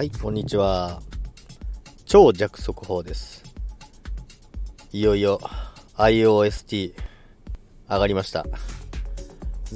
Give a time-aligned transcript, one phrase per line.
[0.00, 1.02] はい、こんにちは。
[2.06, 3.44] 超弱速報です。
[4.92, 5.38] いよいよ
[5.98, 6.94] iOST
[7.86, 8.46] 上がりました。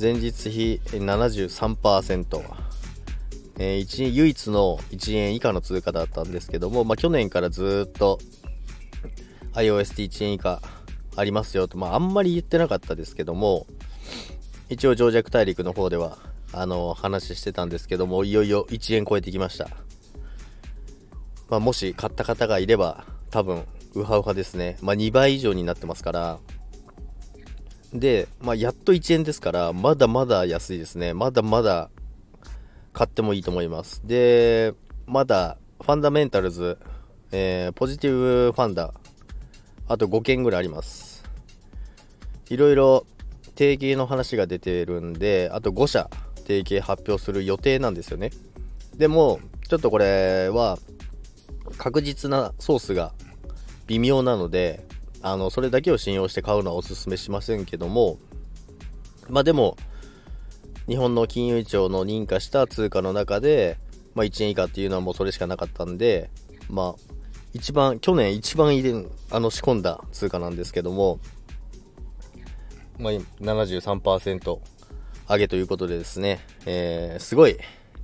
[0.00, 2.43] 前日比73%。
[3.59, 8.18] えー一唯一の1円以下の通貨だったんですけども、まあ、去年からずっと
[9.52, 10.62] iOST1 円以下
[11.16, 13.66] ありますよと、まあ、あんまり言ってなかったですけども、
[14.70, 16.17] 一応、情弱大陸の方では、
[16.54, 19.83] あの、話してたんですけども、いよいよ1円超えてきました。
[21.48, 24.76] まあ、もし買った方がいれば、多分、ウハウハですね。
[24.80, 26.39] まあ、2倍以上になってますから。
[27.93, 31.14] で、まあ、やっと1円ですから、まだまだ安いですね。
[31.14, 31.90] まだまだ
[32.92, 34.02] 買ってもいいと思います。
[34.05, 34.75] で、
[35.06, 36.78] まだ、ファンダメンタルズ、
[37.30, 38.94] えーポジティブファンダ、
[39.86, 41.24] あと5件ぐらいあります。
[42.48, 43.06] いろいろ
[43.56, 46.08] 提携の話が出てるんで、あと5社
[46.47, 48.30] 提携発表する予定なんですよね。
[48.97, 50.78] でも、ちょっとこれは、
[51.78, 53.12] 確実なソースが
[53.86, 54.86] 微妙なので、
[55.22, 58.19] あの、それだけを信用して買うのはお勧めしませんけども、
[59.28, 59.77] まあでも、
[60.86, 63.78] 日本の金融庁の認可した通貨の中で、
[64.14, 66.31] まあ1円以下っていうのはもうそれしかなかったんで、
[66.69, 67.14] まあ、
[67.53, 68.75] 一番、去年一番
[69.31, 71.20] あの仕込んだ通貨なんですけども、
[72.98, 74.59] まあ、73%
[75.28, 77.56] 上げということでですね、えー、すごい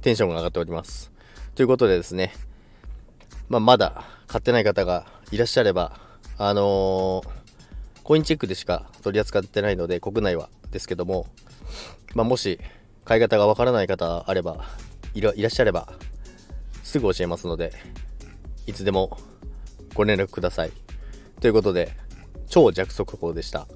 [0.03, 1.13] テンションが上がっております。
[1.55, 2.33] ということでですね、
[3.51, 6.01] まあ、まだ買ってない方がいらっしゃれば、
[6.39, 7.41] あのー
[8.03, 11.27] コインチェックでしか取り扱ってないので、国内はですけども、
[12.17, 12.59] まあ、もし
[13.05, 14.65] 買い方がわからない方あれば
[15.15, 15.93] いら、いらっしゃれば、
[16.83, 17.73] すぐ教えますので、
[18.67, 19.17] いつでも
[19.95, 20.73] ご連絡ください。
[21.41, 21.93] ということで、
[22.49, 23.69] 超弱速報でした。